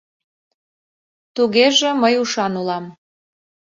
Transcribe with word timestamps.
Тугеже, 1.35 1.89
мый 2.01 2.13
ушан 2.23 2.53
улам. 2.61 2.85